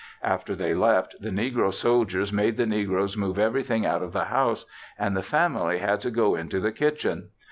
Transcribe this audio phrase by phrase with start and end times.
[0.23, 4.65] After they left, the negro soldiers made the negroes move everything out of the house,
[4.97, 7.27] and the family had to go into the kitchen.